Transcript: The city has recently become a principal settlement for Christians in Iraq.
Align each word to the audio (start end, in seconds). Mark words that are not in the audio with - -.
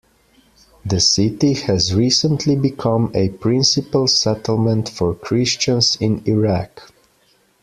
The 0.83 0.99
city 0.99 1.53
has 1.53 1.93
recently 1.93 2.55
become 2.55 3.11
a 3.13 3.29
principal 3.29 4.07
settlement 4.07 4.89
for 4.89 5.13
Christians 5.13 5.95
in 5.97 6.23
Iraq. 6.25 6.81